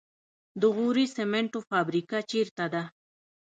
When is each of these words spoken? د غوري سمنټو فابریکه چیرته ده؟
د 0.61 0.63
غوري 0.75 1.05
سمنټو 1.15 1.59
فابریکه 1.69 2.17
چیرته 2.31 2.65
ده؟ 2.73 2.83